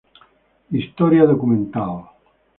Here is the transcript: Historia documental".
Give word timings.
Historia 0.71 1.25
documental". 1.27 2.09